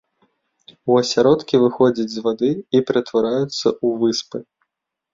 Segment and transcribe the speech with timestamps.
[0.93, 4.47] У асяродкі выходзяць з вады і ператвараюцца ў выспы.